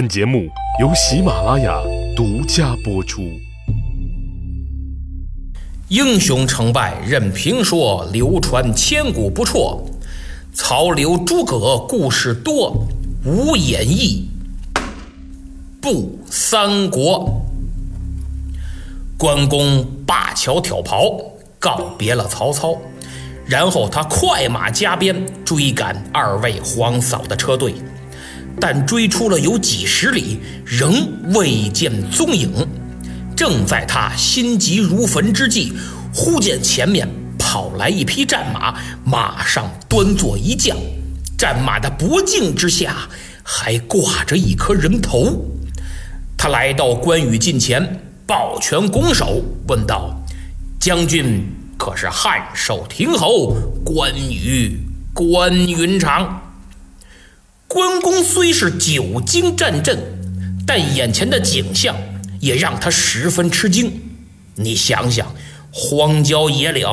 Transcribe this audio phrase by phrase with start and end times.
[0.00, 0.48] 本节目
[0.80, 1.78] 由喜马拉雅
[2.16, 3.20] 独家播出。
[5.88, 9.78] 英雄成败任评说，流传千古不辍。
[10.54, 12.82] 曹刘诸葛故事多，
[13.26, 14.26] 无演义
[15.82, 17.42] 不三国。
[19.18, 21.14] 关公灞桥挑袍，
[21.58, 22.74] 告别了曹操，
[23.44, 27.74] 然后他快马加鞭追赶二位皇嫂的车队。
[28.58, 32.50] 但追出了有几十里，仍未见踪影。
[33.36, 35.72] 正在他心急如焚之际，
[36.14, 40.76] 忽见前面跑来一匹战马，马上端坐一将，
[41.38, 43.08] 战马的脖颈之下
[43.42, 45.44] 还挂着一颗人头。
[46.36, 50.14] 他来到关羽近前，抱拳拱手，问道
[50.78, 51.42] ：“将军
[51.78, 53.54] 可是汉寿亭侯
[53.84, 54.80] 关羽
[55.14, 56.42] 关云长？”
[57.72, 59.96] 关公虽是久经战阵，
[60.66, 61.96] 但眼前的景象
[62.40, 63.92] 也让他十分吃惊。
[64.56, 65.32] 你想想，
[65.70, 66.84] 荒郊野岭，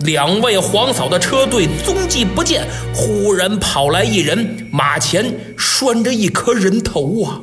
[0.00, 7.42] 两位皇嫂的车队踪迹不见，忽然跑来一人，马前拴着一颗人头啊！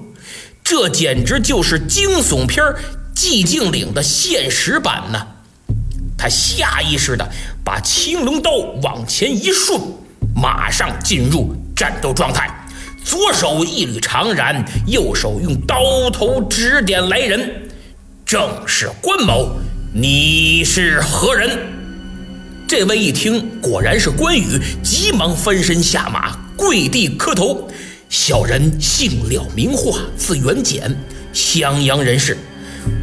[0.64, 2.66] 这简直就是惊悚片
[3.16, 5.28] 《寂静岭》的现实版呢！
[6.18, 7.32] 他下意识地
[7.64, 8.50] 把青龙刀
[8.82, 9.80] 往前一顺，
[10.36, 12.50] 马上进入战斗状态。
[13.04, 17.70] 左手一缕长髯，右手用刀头指点来人，
[18.26, 19.58] 正是关某。
[19.94, 21.58] 你是何人？
[22.68, 27.68] 这位一听，果然是关羽，急忙翻身下马，跪地磕头。
[28.10, 30.96] 小人姓廖名化，字元简，
[31.34, 32.38] 襄阳人士。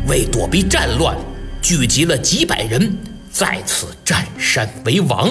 [0.09, 1.17] 为躲避战乱，
[1.63, 2.97] 聚集了几百人，
[3.31, 5.29] 在此占山为王。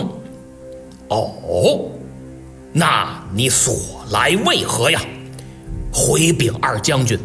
[1.09, 1.91] 哦。
[2.71, 3.75] 那你所
[4.11, 5.01] 来为何呀？
[5.91, 7.19] 回禀二将军，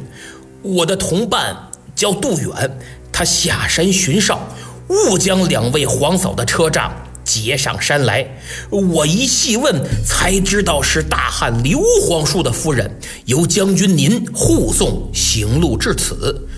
[0.63, 1.55] 我的同伴
[1.95, 2.79] 叫杜远，
[3.13, 4.49] 他下山巡哨，
[4.89, 6.91] 误将两位皇嫂的车仗
[7.25, 8.27] 劫上山来。
[8.71, 16.49] 我一细问，才知道是大汉刘皇叔的夫人，由将军您护送行路至此。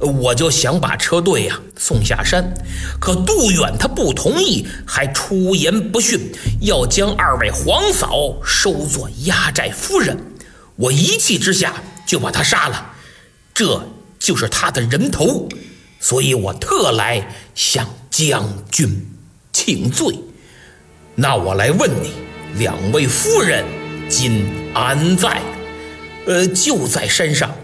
[0.00, 2.54] 我就想把车队呀送下山，
[2.98, 6.18] 可杜远他不同意，还出言不逊，
[6.60, 10.16] 要将二位皇嫂收作压寨夫人。
[10.76, 11.74] 我一气之下
[12.06, 12.92] 就把他杀了，
[13.52, 13.86] 这
[14.18, 15.46] 就是他的人头，
[16.00, 19.06] 所以我特来向将军
[19.52, 20.18] 请罪。
[21.14, 22.12] 那我来问你，
[22.58, 23.66] 两位夫人
[24.08, 25.42] 今安在？
[26.26, 27.54] 呃，就在山上。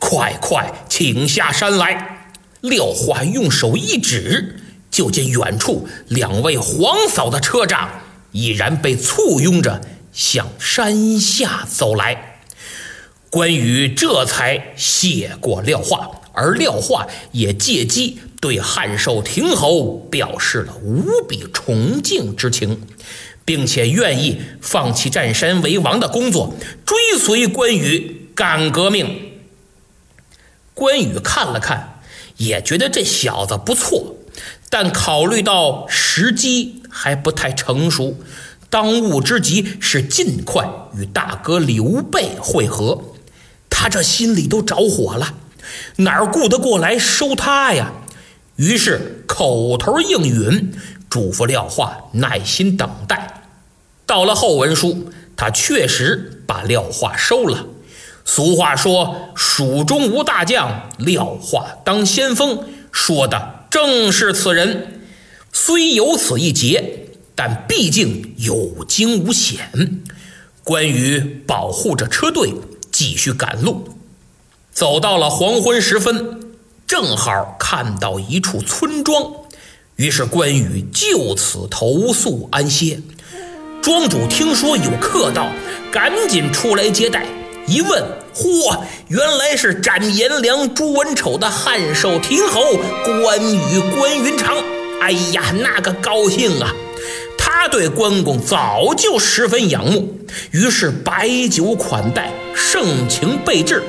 [0.00, 2.32] 快快，请下山来！
[2.62, 4.56] 廖化用手一指，
[4.90, 7.88] 就见远处两位皇嫂的车仗
[8.32, 9.80] 已然被簇拥着
[10.12, 12.40] 向山下走来。
[13.28, 22.80] 关羽这才谢过廖化，而廖化也借机对汉寿亭侯表示了无比崇敬之情，
[23.44, 29.29] 并且愿意放弃占山为王的工作，追随关羽干革命。
[30.80, 32.00] 关羽看了看，
[32.38, 34.14] 也觉得这小子不错，
[34.70, 38.16] 但考虑到时机还不太成熟，
[38.70, 42.98] 当务之急是尽快与大哥刘备会合。
[43.68, 45.34] 他这心里都着火了，
[45.96, 47.92] 哪顾得过来收他呀？
[48.56, 50.72] 于是口头应允，
[51.10, 53.42] 嘱咐廖化耐心等待。
[54.06, 57.66] 到了后文书，他确实把廖化收了。
[58.32, 65.00] 俗话说：“蜀中无大将，廖化当先锋。”说的正是此人。
[65.52, 69.68] 虽有此一劫，但毕竟有惊无险。
[70.62, 72.54] 关羽保护着车队，
[72.92, 73.96] 继续赶路。
[74.72, 76.52] 走到了黄昏时分，
[76.86, 79.32] 正好看到一处村庄，
[79.96, 83.00] 于是关羽就此投宿安歇。
[83.82, 85.50] 庄主听说有客到，
[85.90, 87.26] 赶紧出来接待。
[87.66, 88.02] 一问，
[88.40, 92.60] 嚯，原来是斩颜良、诛文丑的汉寿亭侯
[93.22, 94.56] 关羽关云长。
[95.02, 96.72] 哎呀，那个高兴啊！
[97.36, 100.16] 他对关公早就十分仰慕，
[100.52, 103.82] 于是摆酒款待，盛情备至。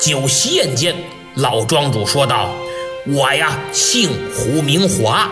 [0.00, 0.94] 酒席宴间，
[1.34, 2.54] 老庄主说道
[3.08, 5.30] ：“我呀，姓胡名华，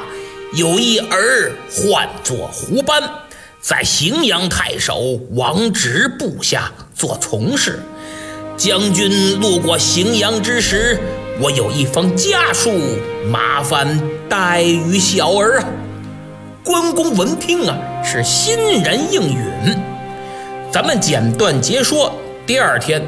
[0.55, 3.03] 有一儿，唤作胡班。”
[3.61, 7.81] 在荥阳太守王直部下做从事，
[8.57, 10.99] 将军路过荥阳之时，
[11.41, 12.73] 我有一封家书，
[13.31, 15.69] 麻烦带与小儿啊。
[16.65, 19.79] 关公闻听啊，是欣然应允。
[20.73, 22.13] 咱们简短截说，
[22.49, 23.01] 第二天，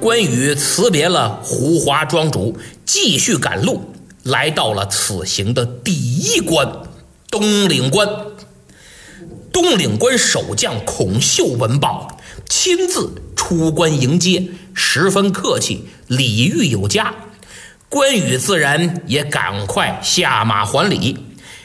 [0.00, 3.80] 关羽辞别了胡华庄主，继续赶路，
[4.24, 6.68] 来到了此行的第一关——
[7.30, 8.08] 东岭关。
[9.52, 12.15] 东岭关守将孔秀闻报，
[12.48, 17.14] 亲自出关迎接，十分客气，礼遇有加。
[17.88, 21.18] 关羽自然也赶快下马还礼。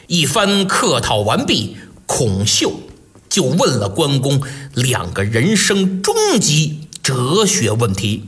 [0.07, 2.81] 一番客套完毕，孔秀
[3.29, 4.41] 就问了关公
[4.73, 8.25] 两个人生终极哲学问题，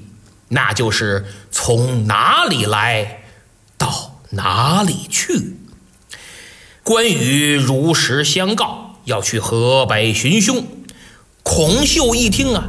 [0.49, 3.23] 那就是从哪里来
[3.77, 5.57] 到哪里去。
[6.83, 8.91] 关羽如实相告。
[9.05, 10.65] 要去河北寻凶，
[11.43, 12.63] 孔秀一听啊，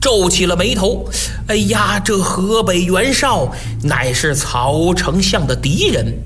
[0.00, 1.04] 皱起了眉头。
[1.48, 6.16] 哎呀，这河北袁绍乃是曹丞相的敌人，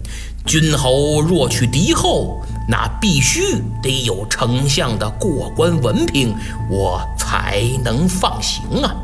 [0.47, 3.41] 君侯若去敌后，那必须
[3.83, 6.35] 得有丞相的过关文凭，
[6.71, 8.95] 我才能放行啊。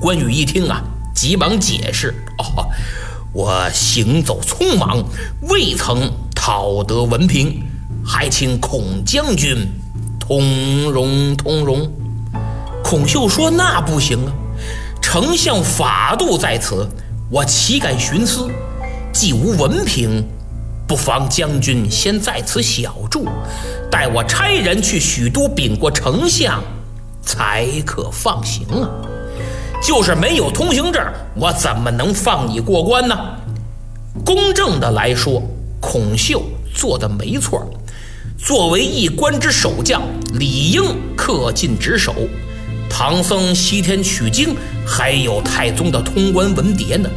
[0.00, 0.82] 关羽一听啊，
[1.14, 2.66] 急忙解释：“哦，
[3.32, 5.02] 我行走匆忙，
[5.48, 7.62] 未曾讨得文凭。”
[8.04, 9.68] 还请孔将军
[10.18, 11.88] 通融通融。
[12.90, 14.32] 孔秀说：“那不行啊，
[15.00, 16.88] 丞相法度在此，
[17.30, 18.50] 我岂敢徇私？
[19.12, 20.26] 既无文凭，
[20.88, 23.28] 不妨将军先在此小住，
[23.92, 26.60] 待我差人去许都禀过丞相，
[27.24, 28.90] 才可放行啊。
[29.80, 31.00] 就是没有通行证，
[31.36, 33.16] 我怎么能放你过关呢？
[34.24, 35.40] 公正的来说，
[35.78, 36.42] 孔秀
[36.74, 37.64] 做的没错。”
[38.36, 40.02] 作为一官之守将，
[40.32, 40.82] 理应
[41.16, 42.12] 恪尽职守。
[42.90, 44.54] 唐僧西天取经，
[44.84, 47.08] 还有太宗的通关文牒呢。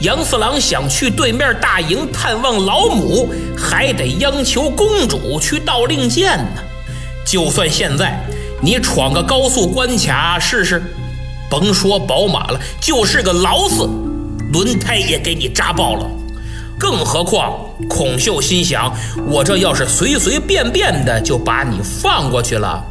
[0.00, 6.62] 杨四郎想去对面大营探望老母，还得央求公主去道令箭呢。
[7.26, 8.24] 就算现在
[8.62, 10.80] 你闯个高速关卡试试，
[11.50, 13.90] 甭说宝马了，就是个劳斯，
[14.52, 16.08] 轮胎也给你扎爆了。
[16.78, 18.94] 更何况，孔秀心想：
[19.26, 22.84] 我这要是随随便便的就把你放过去了，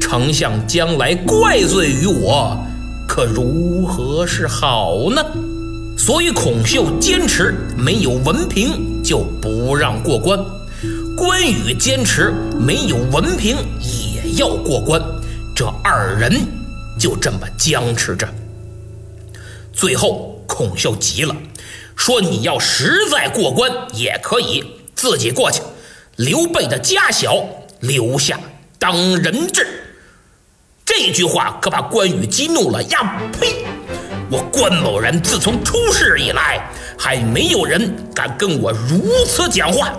[0.00, 2.58] 丞相将来怪罪于我，
[3.08, 5.24] 可如何是好呢？
[5.96, 10.38] 所以孔秀坚持没有文凭就不让过关，
[11.16, 15.00] 关羽坚持没有文凭也要过关，
[15.54, 16.32] 这二人
[16.98, 18.28] 就这么僵持着。
[19.72, 21.36] 最后，孔秀急了。
[21.94, 25.60] 说你要实在过关也可以自己过去，
[26.16, 27.44] 刘备的家小
[27.80, 28.40] 留下
[28.78, 29.81] 当人质。
[31.04, 33.20] 这句话可把关羽激怒了呀！
[33.32, 33.64] 呸！
[34.30, 36.64] 我关某人自从出世以来，
[36.96, 39.92] 还没有人敢跟我如此讲话。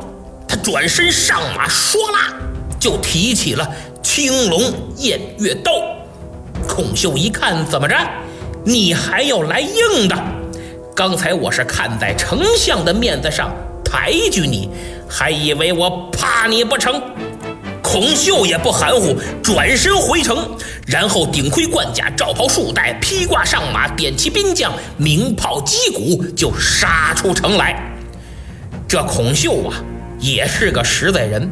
[0.48, 2.34] 他转身上马，唰啦
[2.80, 3.70] 就提起了
[4.02, 4.62] 青龙
[4.96, 5.74] 偃月刀。
[6.70, 7.98] 孔秀一看，怎么着？
[8.64, 10.18] 你还要来硬的？
[10.96, 13.54] 刚才我是看在丞相的面子上
[13.84, 14.70] 抬举你，
[15.10, 17.02] 还以为我怕你不成？
[17.94, 20.58] 孔秀也不含糊，转身回城，
[20.88, 27.96] 然后顶盔贯甲，罩袍束带，披挂上马，点齐兵将，鸣炮击鼓，就杀出城来。
[28.88, 29.78] 这孔秀啊，
[30.20, 31.48] 也是个实在人，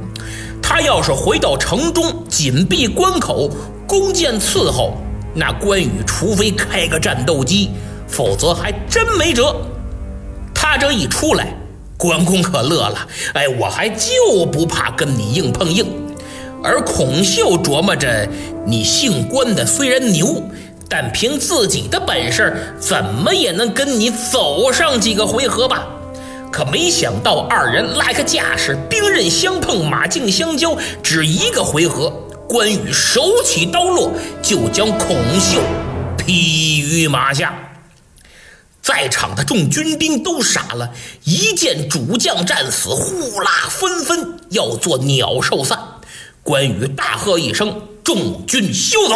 [0.63, 3.47] 他要是回到城中，紧闭关口，
[3.85, 4.97] 弓箭伺候，
[5.35, 7.69] 那关羽除非开个战斗机。
[8.07, 9.55] 否则还真没辙。
[10.55, 11.53] 他这一出来，
[11.97, 13.07] 关公可乐了。
[13.33, 15.85] 哎，我还就不怕跟你硬碰硬。
[16.63, 18.27] 而孔秀琢磨着，
[18.67, 20.43] 你姓关的虽然牛，
[20.87, 25.87] 但凭自己的本事，怎么也能跟你走上几个回合吧。
[26.51, 32.11] 可没想到二人拉开架势，兵刃相碰，马径相交，只一个回合，
[32.47, 35.61] 关羽手起刀落，就将孔秀
[36.17, 37.55] 劈于马下。
[38.83, 40.91] 在场的众军兵都傻了，
[41.23, 45.79] 一见主将战死，呼啦纷纷要做鸟兽散。
[46.43, 49.15] 关羽大喝一声：“众军休走！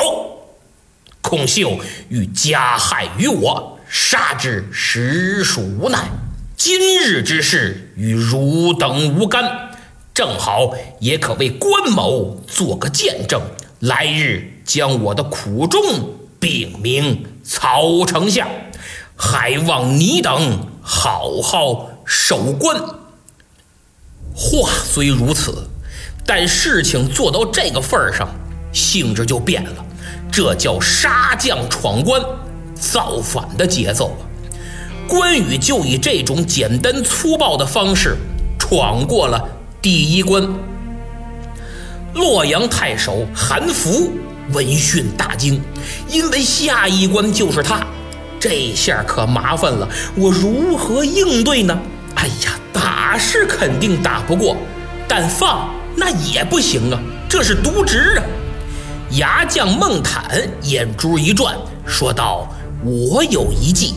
[1.22, 1.80] 孔秀
[2.10, 6.10] 欲加害于我，杀之实属无奈。
[6.56, 9.72] 今日之事与汝等无干，
[10.14, 13.42] 正好也可为关某做个见证，
[13.80, 15.82] 来日将我的苦衷
[16.40, 18.48] 禀明曹丞相。”
[19.18, 22.78] 还望你等好好守关。
[24.36, 25.70] 话虽如此，
[26.26, 28.28] 但事情做到这个份儿上，
[28.74, 29.86] 性质就变了。
[30.32, 32.22] 这叫杀将闯关、
[32.74, 34.22] 造反的节奏啊！
[35.08, 38.18] 关羽就以这种简单粗暴的方式
[38.58, 39.48] 闯过了
[39.82, 40.50] 第一关。
[42.16, 44.12] 洛阳太守韩福
[44.52, 45.62] 闻讯大惊，
[46.10, 47.86] 因为下一关就是他。
[48.40, 51.80] 这下可麻烦了，我如何应对呢？
[52.16, 54.58] 哎呀，打是肯定打不过，
[55.08, 57.00] 但放那也不行啊，
[57.30, 58.24] 这是渎职啊！
[59.12, 62.48] 牙将孟坦眼珠一转，说道
[62.84, 63.96] ：“我有一计，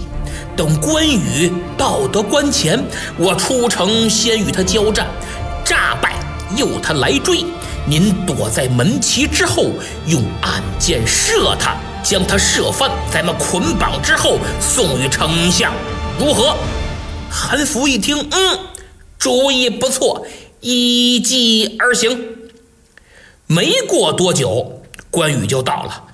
[0.57, 2.83] 等关羽到得关前，
[3.17, 5.07] 我出城先与他交战，
[5.65, 6.15] 诈败
[6.57, 7.45] 诱他来追。
[7.87, 9.71] 您躲在门旗之后，
[10.07, 15.75] 用暗箭射他。”将他射翻，咱们捆绑之后送与丞相，
[16.19, 16.57] 如何？
[17.29, 18.59] 韩福一听，嗯，
[19.19, 20.25] 主意不错，
[20.61, 22.37] 依计而行。
[23.47, 26.05] 没过多久，关羽就到了。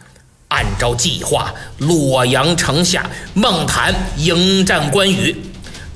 [0.49, 5.37] 按照计划，洛阳城下，孟坦迎战关羽，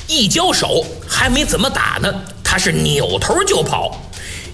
[0.09, 2.12] 一交手还没怎么打呢，
[2.43, 4.00] 他是扭头就跑，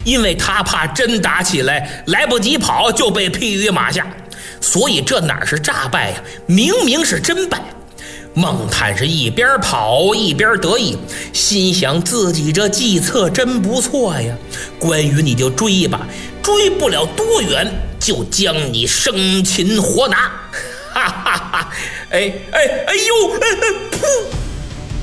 [0.05, 4.07] 因为他怕真打起来来不及跑就被劈于马下。
[4.61, 6.23] 所以这哪是诈败呀？
[6.47, 7.63] 明明是真败。
[8.35, 10.97] 孟坦是一边跑一边得意，
[11.33, 14.35] 心想自己这计策真不错呀。
[14.79, 16.07] 关羽你就追吧，
[16.43, 20.33] 追不了多远就将你生擒活拿。
[20.93, 21.73] 哈哈哈！
[22.11, 23.33] 哎哎哎呦！
[23.41, 24.07] 哎哎噗！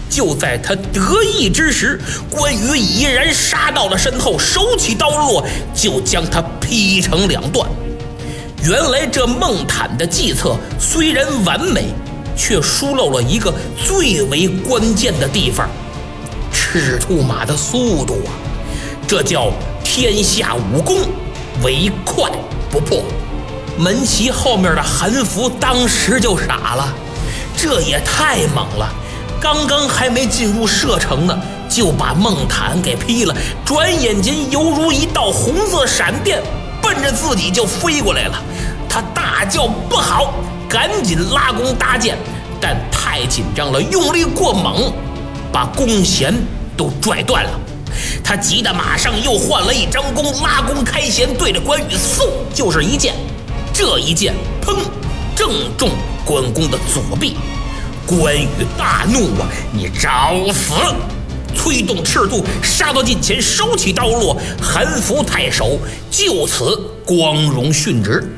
[0.09, 7.69] 就在他得意之时，关羽已然杀到了身后，手起刀落，就将他劈成两段。
[8.63, 11.85] 原来这孟坦的计策虽然完美，
[12.35, 15.69] 却疏漏了一个最为关键的地方：
[16.51, 18.31] 赤兔马的速度啊！
[19.07, 19.51] 这叫
[19.83, 20.97] 天下武功，
[21.63, 22.31] 唯快
[22.69, 23.03] 不破。
[23.77, 26.93] 门旗后面的韩福当时就傻了，
[27.55, 28.89] 这也太猛了！
[29.39, 31.37] 刚刚还没进入射程呢，
[31.69, 33.35] 就把孟坦给劈了，
[33.65, 36.41] 转眼间犹如一道红色闪电。
[36.81, 38.41] 奔着自己就飞过来了，
[38.89, 40.33] 他大叫不好，
[40.71, 42.17] 赶紧拉弓搭箭，
[42.61, 44.93] 但太紧张了，用力过猛，
[45.51, 46.33] 把弓弦
[46.77, 47.59] 都拽断了。
[48.23, 53.13] 他急得马上又换了一张弓，拉弓开弦，对着关羽嗖就是一箭。
[53.73, 54.33] 这一箭，
[54.65, 54.77] 砰，
[55.35, 55.89] 正中
[56.23, 57.35] 关公的左臂。
[58.07, 58.47] 关羽
[58.77, 60.73] 大怒啊，你找死！
[61.53, 65.77] 催动赤兔杀到近前，手起刀落，韩福太守
[66.09, 68.33] 就此光荣殉职。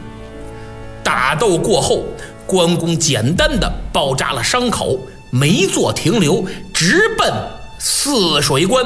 [1.04, 2.06] 打斗过后，
[2.48, 7.32] 关公简单的包扎了伤口，没做停留，直奔
[7.80, 8.86] 泗水关。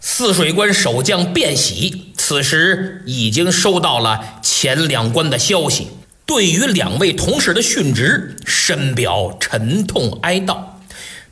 [0.00, 5.88] 泗水关守将卞喜此时已经收到了前两关的消息，
[6.26, 10.56] 对于两位同事的殉职，深表沉痛哀悼。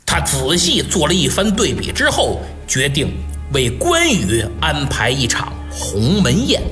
[0.05, 3.13] 他仔细做了一番对比之后，决定
[3.53, 6.63] 为关羽安排一场鸿门宴。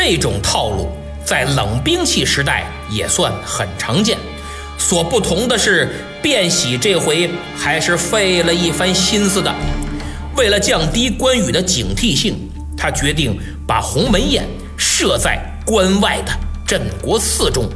[0.00, 0.92] 这种套路
[1.24, 4.16] 在冷兵器时代也算很常见。
[4.78, 9.52] 所不同的是，卞喜这回还是费了一番心思的。
[10.36, 13.36] 为了降低关羽的警惕性，他决定
[13.66, 15.36] 把鸿门宴设在
[15.66, 16.30] 关外的
[16.64, 17.68] 镇国寺中。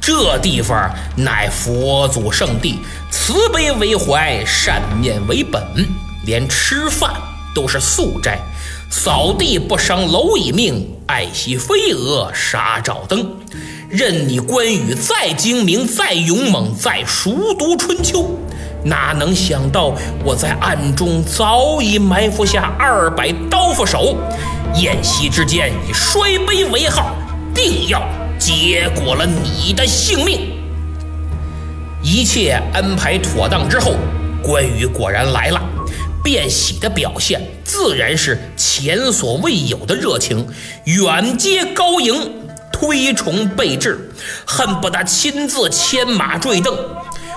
[0.00, 2.78] 这地方乃佛祖圣地，
[3.10, 5.62] 慈悲为怀，善念为本，
[6.24, 7.12] 连吃饭
[7.54, 8.38] 都是素斋。
[8.88, 13.34] 扫地不伤蝼蚁命，爱惜飞蛾杀照灯。
[13.88, 18.38] 任你关羽再精明，再勇猛，再熟读春秋，
[18.84, 24.16] 哪能想到我在暗中早已埋伏下二百刀斧手？
[24.74, 27.16] 宴席之间以摔杯为号，
[27.54, 28.06] 定要。
[28.38, 30.52] 结果了你的性命。
[32.02, 33.94] 一切安排妥当之后，
[34.42, 35.60] 关羽果然来了。
[36.22, 40.46] 卞喜的表现自然是前所未有的热情，
[40.88, 42.32] 远接高迎，
[42.72, 44.10] 推崇备至，
[44.46, 46.74] 恨不得亲自牵马坠镫。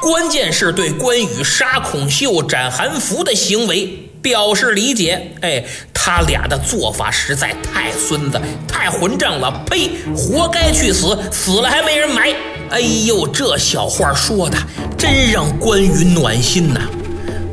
[0.01, 5.34] 关键是对关羽杀孔秀、斩韩福的行为表示理解。
[5.41, 5.65] 哎。
[6.03, 9.51] 他俩的做法实在太孙子、太混账了！
[9.70, 12.34] 呸，活该去死，死了还没人埋。
[12.72, 14.58] 哎呦，这小话说的
[14.98, 16.79] 真让关羽暖心呐！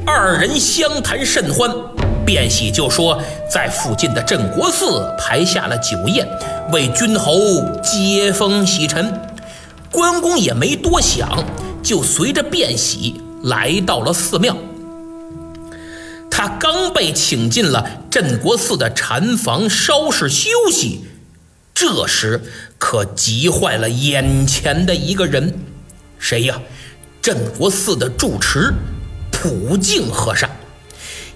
[0.07, 1.71] 二人相谈甚欢，
[2.29, 3.19] 卞喜就说
[3.51, 6.29] 在附近的镇国寺排下了酒宴，
[6.71, 7.35] 为君侯
[7.83, 9.19] 接风洗尘。
[9.91, 11.43] 关公也没多想，
[11.83, 14.55] 就随着卞喜来到了寺庙。
[16.31, 21.07] 他刚被请进了镇国寺的禅房稍事休息，
[21.73, 22.43] 这时
[22.77, 25.59] 可急坏了眼前的一个人，
[26.19, 26.61] 谁呀？
[27.23, 28.73] 镇国寺的住持
[29.33, 30.49] 普净和尚，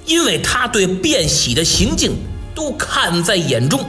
[0.04, 2.16] 因为他对卞喜的行径
[2.54, 3.80] 都看在眼中，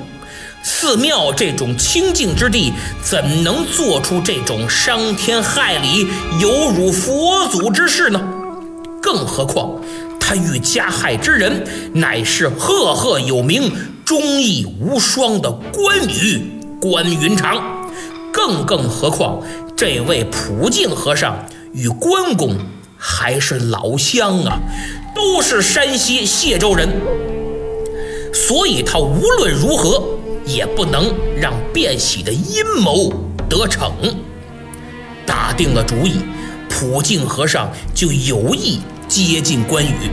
[0.64, 6.08] 寺庙这种清净之地，怎能做出这种伤天害理、
[6.40, 8.22] 有辱佛祖之事呢？
[9.02, 9.82] 更何况，
[10.20, 13.72] 他欲加害之人，乃是赫赫有名、
[14.06, 16.42] 忠义无双的关羽
[16.80, 17.62] 关云长。
[18.32, 19.42] 更更何况，
[19.76, 22.58] 这位普净和尚与关公
[22.98, 24.60] 还是老乡啊，
[25.14, 26.90] 都是山西解州人，
[28.34, 30.04] 所以他无论如何。
[30.46, 33.10] 也不能让卞喜的阴谋
[33.50, 33.94] 得逞。
[35.26, 36.18] 打定了主意，
[36.70, 40.12] 普净和尚就有意接近关羽。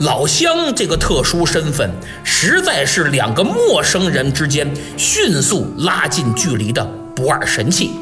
[0.00, 1.90] 老乡这个特殊身份，
[2.22, 6.84] 实在是两个陌生人之间迅速拉近距离的
[7.16, 7.92] 不二神器。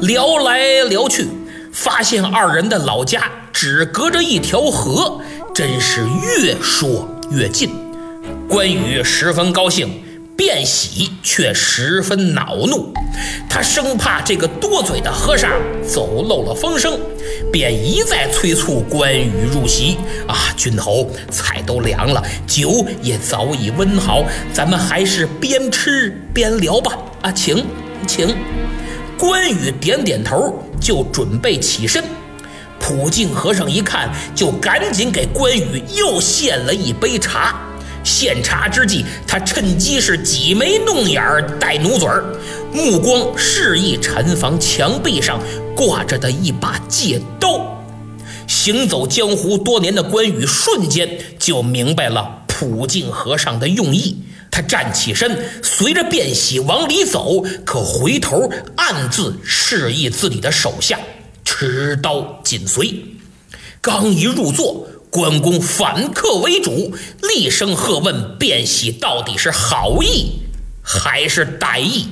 [0.00, 1.28] 聊来聊去，
[1.72, 5.20] 发现二人的老家只隔着一条河，
[5.54, 6.06] 真是
[6.38, 7.70] 越说越近。
[8.46, 9.90] 关羽十分高兴，
[10.36, 12.92] 卞喜却十分恼怒。
[13.48, 15.50] 他生怕这个多嘴的和尚
[15.86, 17.00] 走漏了风声，
[17.50, 19.96] 便一再催促关羽入席。
[20.26, 26.92] 啊，君侯，菜都凉了，酒也早已温好，咱们还是边吃边聊吧。
[27.22, 27.64] 啊，请，
[28.06, 28.61] 请。
[29.22, 32.02] 关羽点点头，就准备起身。
[32.80, 37.54] 普净和尚一看，就赶紧给关羽又献了一杯茶。
[38.02, 42.34] 献茶之际，他趁机是挤眉弄眼儿、带努嘴儿，
[42.72, 45.40] 目光示意禅房墙壁上
[45.76, 47.80] 挂着的一把戒刀。
[48.48, 54.18] 行走江湖多年的关羽瞬间就明白了普净和尚的用意。
[54.52, 61.00] 他站起身，随着卞喜往里走，可回头暗自示意自己的手下
[61.44, 63.04] 持刀紧随。
[63.80, 64.86] 刚一入座。
[65.12, 70.40] 关公反客为主，厉声喝问卞喜：“到底是好意
[70.82, 72.08] 还是歹意？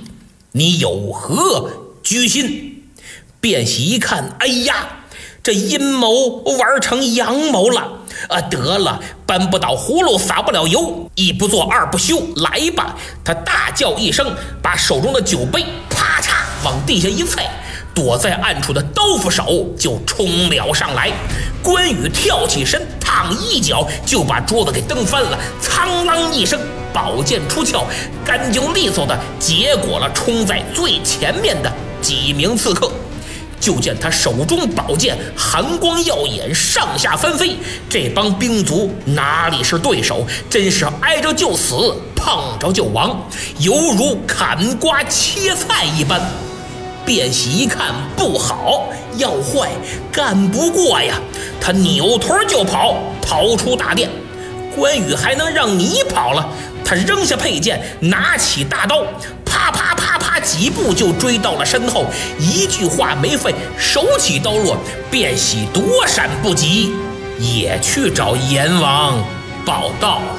[0.53, 2.93] 你有何居心？”
[3.41, 5.05] 卞喜一看，哎呀，
[5.43, 8.00] 这阴谋玩成阳谋了！
[8.28, 12.95] 啊，得了，搬不倒葫芦撒不了油，一不做二不休，来吧！
[13.25, 16.33] 他大叫一声，把手中的酒杯啪嚓
[16.65, 17.50] 往地下一踩。
[17.93, 21.11] 躲在暗处的刀斧手就冲了上来，
[21.61, 26.59] 关羽跳起身，嘡一脚就把桌子给蹬翻了，苍啷一声，
[26.93, 27.85] 宝剑出鞘，
[28.25, 32.91] 干净利索的结果了冲在最前面的几名刺客。
[33.61, 37.55] 就见他手中宝剑寒光耀眼，上下翻飞，
[37.89, 40.27] 这帮兵卒哪里是对手？
[40.49, 46.21] 真是挨着就死，碰着就亡，犹如砍瓜切菜一般。
[47.05, 49.69] 卞喜一看不好，要坏，
[50.13, 51.17] 干不过呀！
[51.61, 54.09] 他扭头就跑，逃出大殿。
[54.77, 56.49] 关羽还能让你跑了？
[56.85, 59.03] 他扔下佩剑，拿起大刀，
[59.45, 60.10] 啪啪啪
[60.41, 62.07] 几步就追到了身后。
[62.39, 64.76] 一句话没费，手起刀落，
[65.11, 66.93] 卞喜躲闪不及，
[67.39, 69.23] 也去找阎王
[69.65, 70.37] 报道了。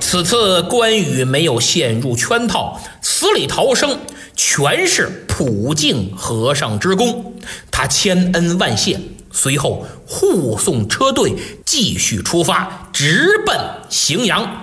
[0.00, 3.98] 此次关羽没有陷入圈套，死里逃生。
[4.34, 7.34] 全是普净和尚之功，
[7.70, 8.98] 他千恩万谢。
[9.30, 11.34] 随后护送车队
[11.66, 13.56] 继续出发，直奔
[13.90, 14.59] 荥阳。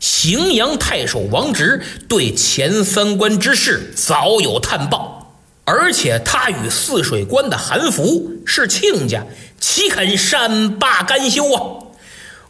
[0.00, 9.26] 荥阳太守王直对前三关之事早有探报，而且他与泗水关的韩福是亲家，
[9.60, 11.60] 岂肯善罢甘休啊？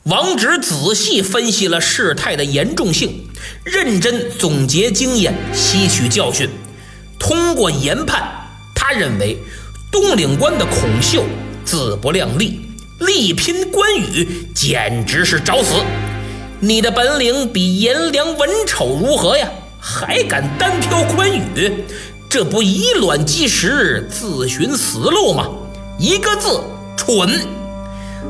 [0.05, 3.29] 王直仔细分析了事态的严重性，
[3.65, 6.49] 认真总结经验，吸取教训。
[7.19, 8.23] 通过研判，
[8.75, 9.37] 他认为
[9.93, 11.25] 东岭关的孔秀
[11.65, 12.61] 自不量力，
[13.01, 15.75] 力拼关羽简直是找死。
[16.63, 19.49] 你的本领比颜良文丑如何呀？
[19.81, 21.85] 还敢单挑关羽？
[22.29, 25.49] 这不以卵击石，自寻死路吗？
[25.99, 26.61] 一个字，
[26.99, 27.31] 蠢。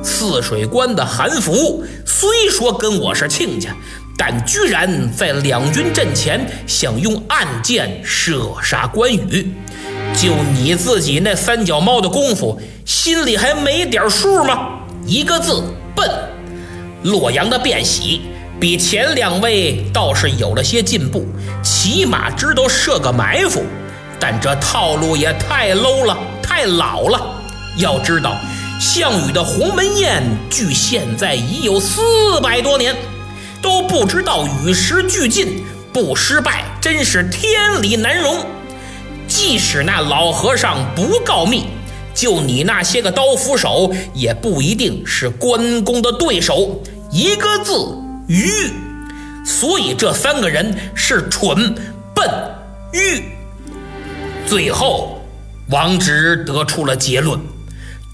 [0.04, 3.74] 泗水关的韩福虽说跟我是亲家，
[4.16, 9.52] 但居然在两军阵前想用暗箭射杀关羽，
[10.16, 14.82] 就你自己那三脚猫的功夫，心里还没点数吗？
[15.04, 15.64] 一个字，
[15.96, 16.08] 笨。
[17.02, 18.22] 洛阳的卞喜
[18.60, 21.26] 比前两位倒是有了些进步，
[21.62, 23.64] 起码知道设个埋伏，
[24.18, 27.20] 但这套路也太 low 了，太老了。
[27.76, 28.36] 要知道。
[28.80, 32.96] 项羽的鸿门宴距现在已有四百多年，
[33.60, 38.38] 都不知道与时俱进，不失败真是天理难容。
[39.28, 41.66] 即使那老和尚不告密，
[42.14, 46.82] 就你那些个刀斧手，也不一定是关公的对手。
[47.10, 47.72] 一个字，
[48.28, 48.48] 愚。
[49.44, 51.74] 所以这三个人是蠢、
[52.14, 52.28] 笨、
[52.92, 53.22] 愚。
[54.46, 55.24] 最后，
[55.68, 57.40] 王直得出了结论：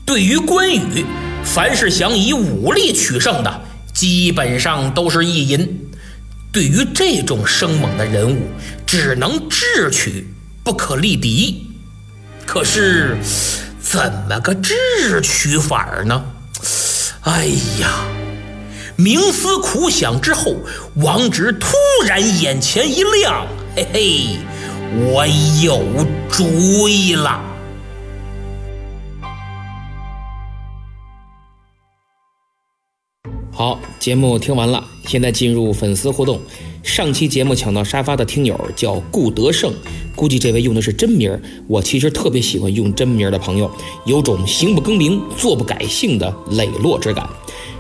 [0.05, 1.05] 对于关羽，
[1.45, 5.81] 凡是想以武力取胜的，基本上都是意淫。
[6.53, 8.39] 对于这种生猛的人物，
[8.87, 10.27] 只能智取，
[10.65, 11.67] 不可力敌。
[12.47, 13.17] 可是，
[13.97, 16.23] 怎么个智取法呢？
[17.23, 17.47] 哎
[17.81, 18.07] 呀！
[18.99, 20.55] 冥思苦想之后，
[20.97, 21.69] 王直突
[22.07, 24.39] 然眼前一亮，嘿嘿，
[24.99, 25.27] 我
[25.63, 25.83] 有
[26.31, 27.41] 主意了。
[33.51, 36.39] 好，节目听完了，现在进入粉丝互动。
[36.87, 39.73] 上期节目抢到沙发的听友叫顾德胜，
[40.15, 41.37] 估计这位用的是真名。
[41.67, 43.69] 我其实特别喜欢用真名的朋友，
[44.05, 47.29] 有种行不更名，坐不改姓的磊落之感。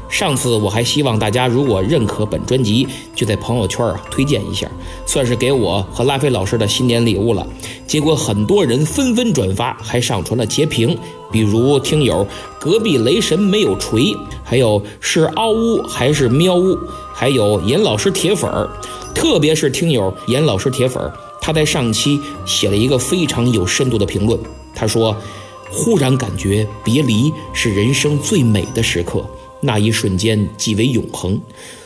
[0.08, 4.68] 上次我还希望大家如果认可本专辑，就在朋友圈啊推荐一下，
[5.06, 7.46] 算是给我和拉菲老师的新年礼物了。
[7.86, 10.98] 结果很多人纷纷转发，还上传了截屏，
[11.30, 12.26] 比如听友
[12.58, 16.76] 隔壁雷神没有锤，还有是嗷呜还是喵呜，
[17.14, 18.68] 还有严老师铁粉儿，
[19.16, 21.02] 特别是听友严老师铁粉，
[21.40, 24.38] 他在上期写了一个非常有深度的评论，
[24.74, 25.16] 他说
[25.72, 29.26] ：“忽然感觉别离是人生最美的时刻。”
[29.62, 31.40] 那一瞬间即为永恒，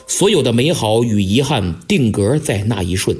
[0.09, 3.17] 所有的美好与遗憾定格在那一瞬，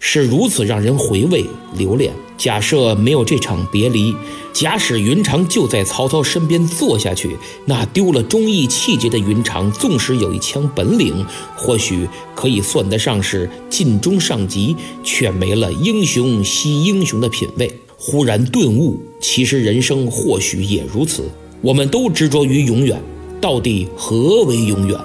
[0.00, 1.44] 是如此让人回味
[1.78, 2.12] 留恋。
[2.42, 4.12] 假设没有这场别离，
[4.52, 11.24] 假使云长就在曹操身边坐下去，那丢了忠义气节的云长，纵使有一腔本领，
[11.54, 14.74] 或许可以算得上是尽忠上级，
[15.04, 17.72] 却没了英雄惜英雄的品味。
[17.96, 23.00] 忽然顿悟，其实人生或许也如此，我们都执着于永远。
[23.40, 24.98] 到底何为永远？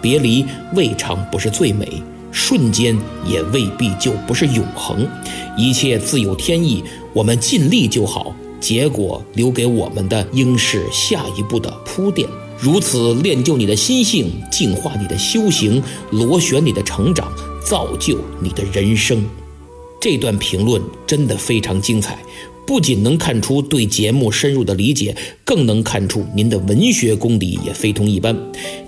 [0.00, 2.00] 别离未尝不是最美，
[2.34, 5.08] 瞬间也未必就不是永恒。
[5.56, 8.34] 一切自有天意，我们尽力就好。
[8.60, 12.28] 结果留给我们的，应是下一步的铺垫。
[12.58, 17.32] 如此练就你的心性，净化你的修行，螺旋你的成长，
[17.64, 19.24] 造就你的人生。
[20.00, 22.18] 这段评论真的非常精彩。
[22.66, 28.36] 不仅能看出对节目深入的理解，更能看出您的文学功底也非同一般。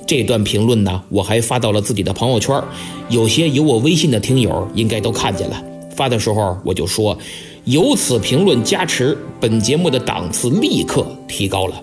[0.06, 2.62] 这段评论呢，我还发到了自己的朋友圈，
[3.10, 5.62] 有些有我微信的听友应该都看见了。
[5.94, 7.18] 发的时候我就说，
[7.64, 11.82] 有此评论加持，本节目的档次立刻提高了。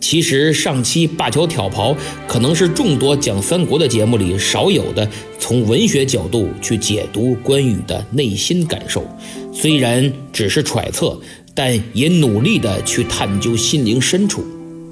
[0.00, 5.08] 其实上期灞桥挑袍可能是众多讲三国的节目里少有的
[5.38, 9.04] 从文学角度去解读关羽的内心感受，
[9.52, 11.20] 虽然只是揣测，
[11.54, 14.44] 但也努力的去探究心灵深处。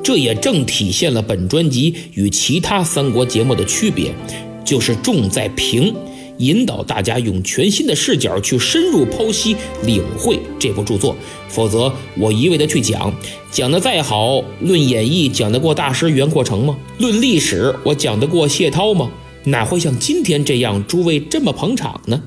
[0.02, 4.14] 这也正体现了本专辑与其他三国节目的区别，
[4.64, 5.94] 就是重在评。
[6.38, 11.16] 引导大家用全新的视角去深入剖析、领会这部著作，
[11.48, 13.12] 否则我一味的去讲，
[13.50, 16.76] 讲的再好，论演义讲得过大师袁阔成吗？
[16.98, 19.10] 论历史我讲得过谢涛吗？
[19.44, 22.22] 哪会像今天这样诸位这么捧场呢？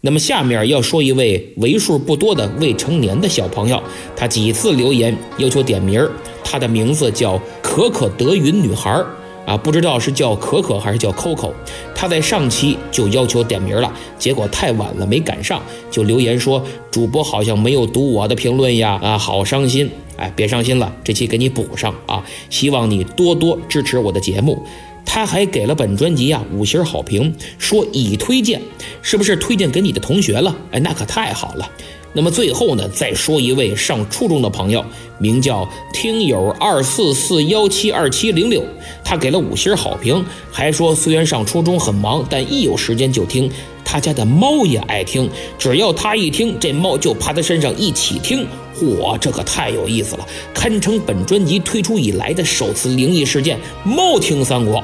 [0.00, 3.82] 那么下面要说一位为数不多的未成年的小朋友，
[4.14, 6.12] 他几次留言要求点名儿，
[6.44, 9.04] 他的名字叫可可德云女孩儿。
[9.48, 11.50] 啊，不知道是叫可可还是叫 Coco，
[11.94, 19.90] 他在上期就要求点名了，结果太晚了没赶上，就留言说主播好像没有读我的评论呀，啊，好伤心。
[20.18, 24.62] 哎，别伤心了，这期给你补上啊，希望你多多支持我的节目。
[25.06, 28.60] 他还给了本专辑啊五星好评，说已推荐，
[29.00, 30.54] 是不是推荐给你的同学了？
[30.70, 31.70] 哎，那可太好了。
[32.18, 34.84] 那么最后呢，再说一位上初中的朋友，
[35.20, 38.60] 名叫听友二四四幺七二七零六，
[39.04, 43.48] 他给了五星好评，还说虽然上初中很忙，但一有时间就听。
[43.84, 48.44] 他家的猫也爱听，只要他一听，这猫就趴他身上一起听。
[48.76, 54.82] 嚯，这可太有意思了，堪称本专辑推出以来的首次灵异事件——猫听三国。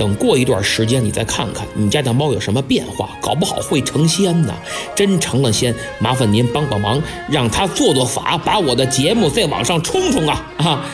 [0.00, 4.54] 等过一段时间，你再看看你家的猫有什么变化，搞不好会成仙呢。
[4.96, 10.42] 真成了仙，麻烦您帮帮忙，让它做做法，把我的节目再往上冲冲啊！
[10.56, 10.86] 啊，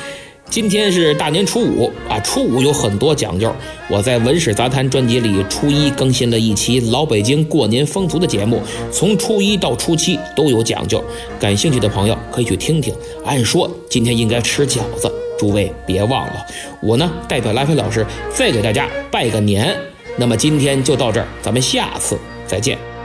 [0.51, 3.55] 今天是大年初五啊，初五有很多讲究。
[3.89, 11.01] 我在《文史杂谈》专辑里，初一更新了一期老北京过年风俗的节目，从初一到初七都有讲究。
[11.39, 12.93] 感兴趣的朋友可以去听听。
[13.25, 15.09] 按说今天应该吃饺子。
[15.39, 16.47] 诸位别忘了，
[16.81, 19.77] 我呢代表拉菲老师再给大家拜个年。
[20.17, 22.96] 那么今天就到这儿，咱们下次再见。